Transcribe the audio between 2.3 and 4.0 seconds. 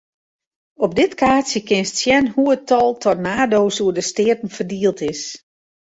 hoe't it tal tornado's oer